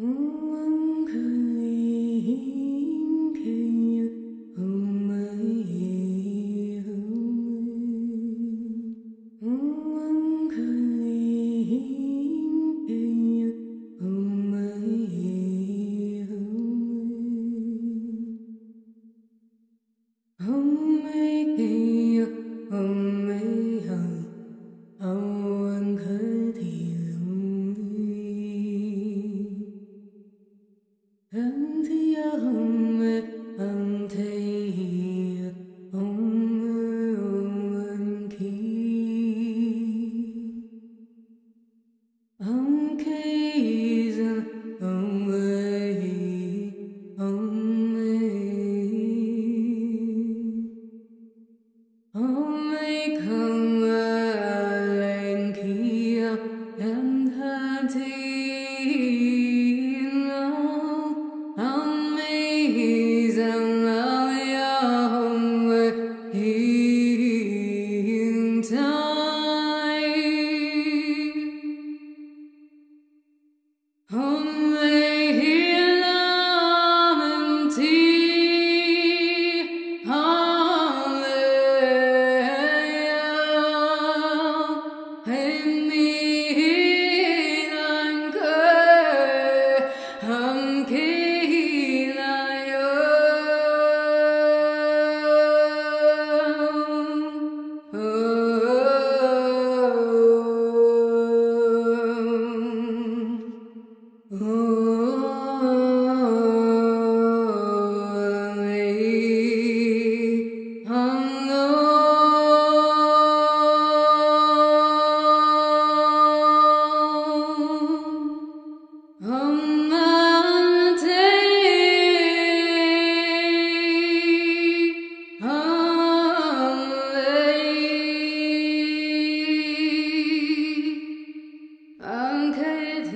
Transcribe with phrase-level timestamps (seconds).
[0.00, 3.97] 嗯嗯嗯嗯嗯嗯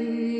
[0.04, 0.31] day.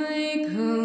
[0.00, 0.79] Make God.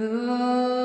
[0.00, 0.77] Oh.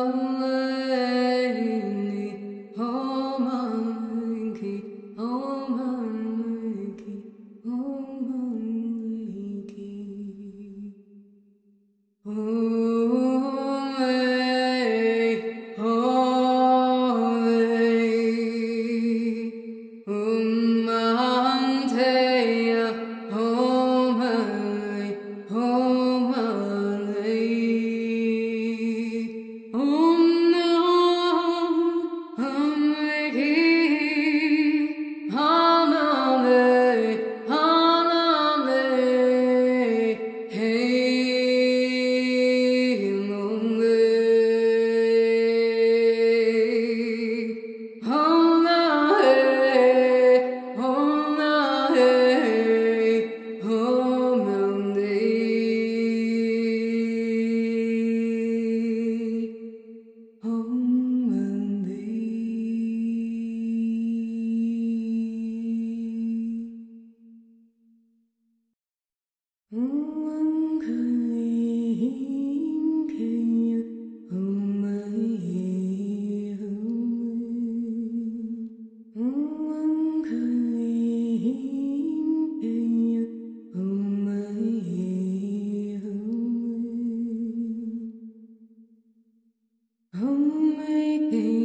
[91.33, 91.62] Hey.